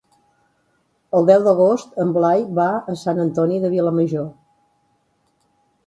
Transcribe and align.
El 1.19 1.27
deu 1.31 1.45
d'agost 1.49 2.01
en 2.05 2.15
Blai 2.17 2.43
va 2.61 2.67
a 2.95 2.99
Sant 3.05 3.23
Antoni 3.27 3.63
de 3.67 3.73
Vilamajor. 3.79 4.29